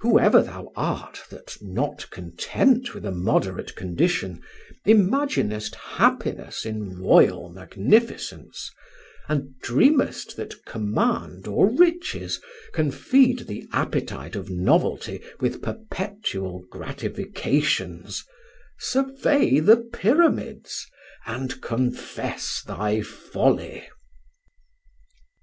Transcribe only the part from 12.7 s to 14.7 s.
can feed the appetite of